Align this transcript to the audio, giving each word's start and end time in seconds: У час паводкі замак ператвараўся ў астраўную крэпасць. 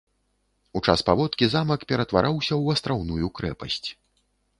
У 0.77 0.81
час 0.85 1.03
паводкі 1.09 1.49
замак 1.53 1.83
ператвараўся 1.91 2.53
ў 2.63 2.77
астраўную 2.77 3.27
крэпасць. 3.41 3.89